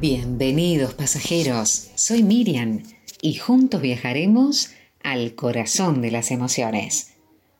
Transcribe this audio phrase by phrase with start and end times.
[0.00, 2.84] Bienvenidos pasajeros, soy Miriam
[3.20, 4.70] y juntos viajaremos
[5.02, 7.16] al corazón de las emociones,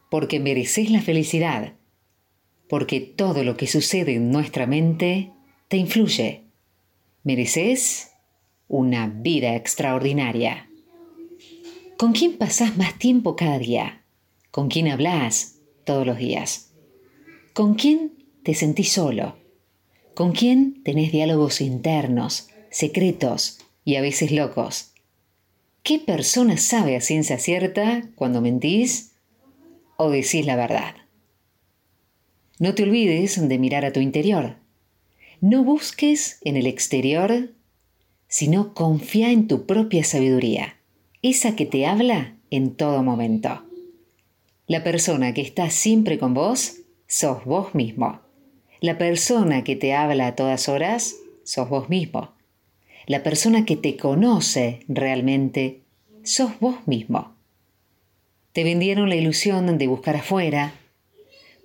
[0.09, 1.73] porque mereces la felicidad,
[2.69, 5.33] porque todo lo que sucede en nuestra mente
[5.67, 6.45] te influye.
[7.25, 8.13] Mereces
[8.69, 10.71] una vida extraordinaria.
[11.97, 14.05] ¿Con quién pasás más tiempo cada día?
[14.53, 16.73] ¿Con quién hablas todos los días?
[17.53, 18.13] ¿Con quién
[18.45, 19.48] te sentís solo?
[20.19, 24.91] ¿Con quién tenés diálogos internos, secretos y a veces locos?
[25.85, 29.13] ¿Qué persona sabe a ciencia cierta cuando mentís
[29.97, 30.97] o decís la verdad?
[32.59, 34.57] No te olvides de mirar a tu interior.
[35.41, 37.55] No busques en el exterior,
[38.27, 40.81] sino confía en tu propia sabiduría,
[41.23, 43.63] esa que te habla en todo momento.
[44.67, 48.28] La persona que está siempre con vos, sos vos mismo.
[48.81, 52.33] La persona que te habla a todas horas, sos vos mismo.
[53.07, 55.81] La persona que te conoce realmente,
[56.23, 57.35] sos vos mismo.
[58.53, 60.75] Te vendieron la ilusión de buscar afuera.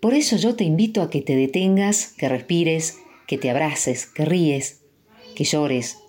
[0.01, 2.97] Por eso yo te invito a que te detengas, que respires,
[3.27, 4.81] que te abraces, que ríes,
[5.35, 5.99] que llores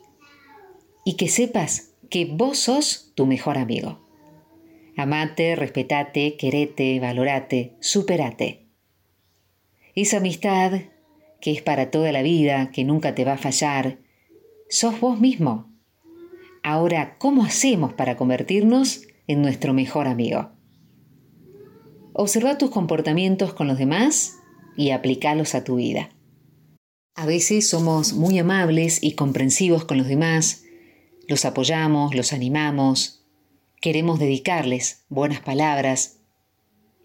[1.05, 4.01] y que sepas que vos sos tu mejor amigo.
[4.97, 8.63] Amate, respetate, querete, valorate, superate.
[9.95, 10.81] Esa amistad
[11.45, 13.99] que es para toda la vida, que nunca te va a fallar,
[14.71, 15.71] sos vos mismo.
[16.63, 20.53] Ahora, ¿cómo hacemos para convertirnos en nuestro mejor amigo?
[22.15, 24.39] Observa tus comportamientos con los demás
[24.75, 26.09] y aplícalos a tu vida.
[27.15, 30.65] A veces somos muy amables y comprensivos con los demás,
[31.29, 33.23] los apoyamos, los animamos,
[33.83, 36.21] queremos dedicarles buenas palabras.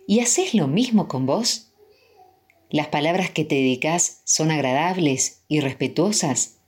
[0.07, 1.68] ¿Y haces lo mismo con vos?
[2.71, 6.59] ¿Las palabras que te dedicas son agradables y respetuosas?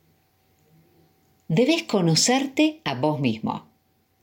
[1.48, 3.68] Debes conocerte a vos mismo.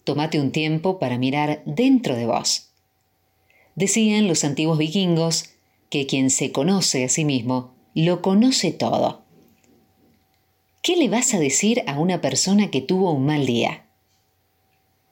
[0.03, 2.71] Tómate un tiempo para mirar dentro de vos.
[3.77, 5.51] Decían los antiguos vikingos
[5.89, 9.23] que quien se conoce a sí mismo lo conoce todo.
[10.83, 13.87] ¿Qué le vas a decir a una persona que tuvo un mal día?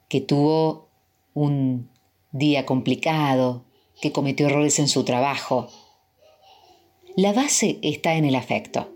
[0.09, 0.89] Que tuvo
[1.33, 1.89] un
[2.33, 3.63] día complicado,
[4.01, 5.69] que cometió errores en su trabajo,
[7.17, 8.93] la base está en el afecto.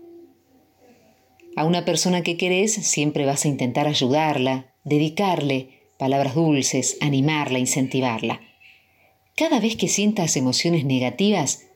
[1.56, 8.40] A una persona que querés siempre vas a intentar ayudarla, dedicarle palabras dulces, animarla, incentivarla.
[9.34, 11.66] Cada vez que sientas emociones negativas,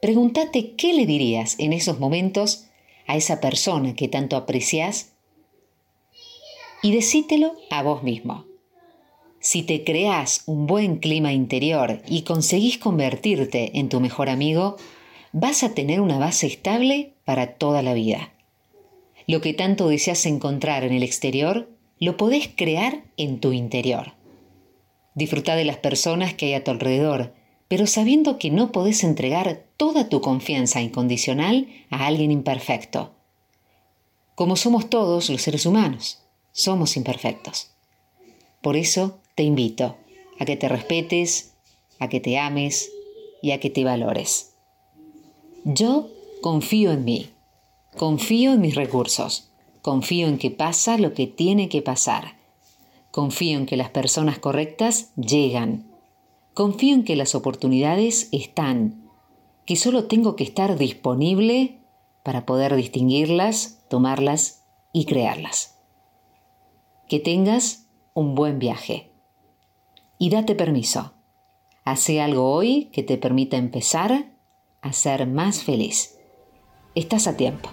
[0.00, 2.66] pregúntate qué le dirías en esos momentos
[3.08, 5.14] a esa persona que tanto aprecias
[6.84, 8.44] y decítelo a vos mismo.
[9.40, 14.76] Si te creas un buen clima interior y conseguís convertirte en tu mejor amigo,
[15.38, 18.32] vas a tener una base estable para toda la vida.
[19.26, 21.68] Lo que tanto deseas encontrar en el exterior,
[22.00, 24.14] lo podés crear en tu interior.
[25.14, 27.34] Disfruta de las personas que hay a tu alrededor,
[27.68, 33.12] pero sabiendo que no podés entregar toda tu confianza incondicional a alguien imperfecto.
[34.36, 37.72] Como somos todos los seres humanos, somos imperfectos.
[38.62, 39.98] Por eso te invito
[40.40, 41.52] a que te respetes,
[41.98, 42.90] a que te ames
[43.42, 44.55] y a que te valores.
[45.68, 46.10] Yo
[46.42, 47.30] confío en mí,
[47.96, 49.50] confío en mis recursos,
[49.82, 52.36] confío en que pasa lo que tiene que pasar,
[53.10, 55.90] confío en que las personas correctas llegan,
[56.54, 59.10] confío en que las oportunidades están,
[59.64, 61.80] que solo tengo que estar disponible
[62.22, 64.62] para poder distinguirlas, tomarlas
[64.92, 65.80] y crearlas.
[67.08, 69.10] Que tengas un buen viaje.
[70.16, 71.14] Y date permiso.
[71.82, 74.35] Hace algo hoy que te permita empezar
[74.86, 76.18] a ser más feliz.
[76.94, 77.68] Estás a tiempo.